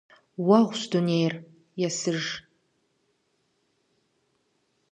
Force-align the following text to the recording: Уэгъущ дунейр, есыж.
Уэгъущ 0.47 0.81
дунейр, 0.91 1.33
есыж. 1.87 2.23